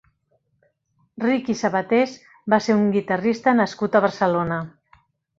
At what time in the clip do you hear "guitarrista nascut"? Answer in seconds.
2.95-3.99